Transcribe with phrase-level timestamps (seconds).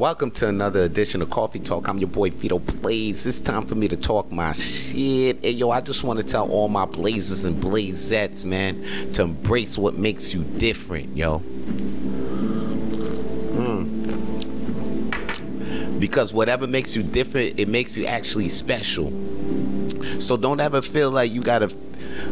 [0.00, 1.86] Welcome to another edition of Coffee Talk.
[1.86, 3.26] I'm your boy Vito Blaze.
[3.26, 5.40] It's time for me to talk my shit.
[5.42, 8.82] Hey, yo, I just want to tell all my blazers and blazettes, man,
[9.12, 11.40] to embrace what makes you different, yo.
[13.50, 13.90] Mm.
[16.00, 19.10] Because whatever makes you different, it makes you actually special.
[20.18, 21.70] So don't ever feel like you gotta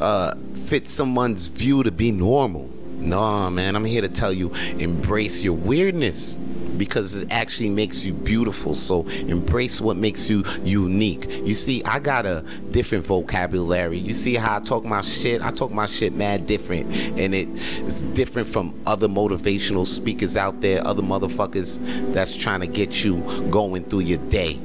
[0.00, 0.34] uh,
[0.66, 2.68] fit someone's view to be normal.
[2.96, 6.38] No, man, I'm here to tell you embrace your weirdness
[6.76, 8.74] because it actually makes you beautiful.
[8.74, 11.28] So embrace what makes you unique.
[11.44, 13.98] You see, I got a different vocabulary.
[13.98, 15.42] You see how I talk my shit?
[15.42, 16.92] I talk my shit mad different.
[17.18, 21.78] And it's different from other motivational speakers out there, other motherfuckers
[22.12, 24.58] that's trying to get you going through your day.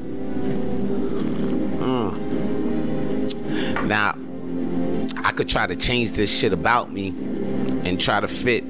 [1.80, 2.18] Mm.
[3.88, 4.16] Now,
[5.24, 8.64] I could try to change this shit about me and try to fit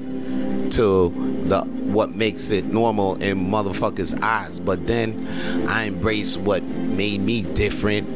[0.72, 1.08] to
[1.46, 4.60] the what makes it normal in motherfuckers' eyes.
[4.60, 5.26] But then
[5.68, 8.08] I embrace what made me different,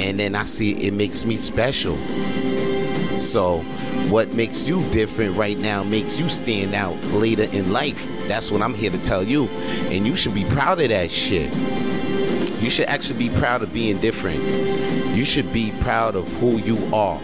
[0.00, 1.96] and then I see it makes me special.
[3.18, 3.58] So,
[4.08, 8.10] what makes you different right now makes you stand out later in life.
[8.26, 9.46] That's what I'm here to tell you,
[9.90, 11.52] and you should be proud of that shit.
[12.62, 14.42] You should actually be proud of being different.
[15.14, 17.20] You should be proud of who you are.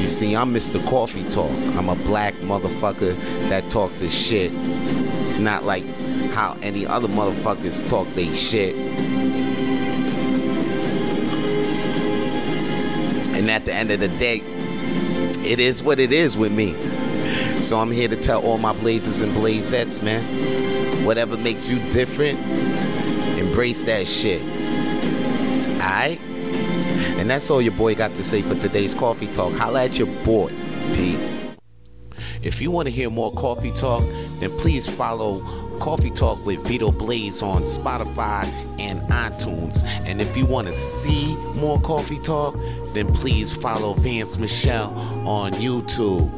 [0.00, 0.84] You see, I'm Mr.
[0.86, 1.50] Coffee Talk.
[1.76, 3.16] I'm a black motherfucker
[3.48, 4.52] that talks his shit.
[5.38, 5.84] Not like
[6.30, 8.74] how any other motherfuckers talk they shit.
[13.34, 14.42] And at the end of the day,
[15.44, 16.74] it is what it is with me.
[17.60, 21.04] So I'm here to tell all my blazers and blazettes, man.
[21.04, 22.38] Whatever makes you different,
[23.38, 24.42] embrace that shit.
[25.74, 26.20] Alright?
[27.18, 29.52] And that's all your boy got to say for today's Coffee Talk.
[29.54, 30.50] Holla at your boy.
[30.94, 31.46] Peace.
[32.46, 34.04] If you want to hear more Coffee Talk,
[34.38, 35.40] then please follow
[35.80, 38.46] Coffee Talk with Vito Blaze on Spotify
[38.78, 39.82] and iTunes.
[40.06, 42.54] And if you want to see more Coffee Talk,
[42.94, 44.94] then please follow Vance Michelle
[45.26, 46.30] on YouTube.